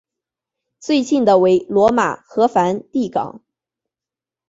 [0.79, 3.39] 最近的为罗马和梵蒂冈。